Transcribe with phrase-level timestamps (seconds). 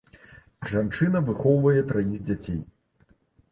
[0.71, 2.61] Жанчына выхоўвае траіх дзяцей.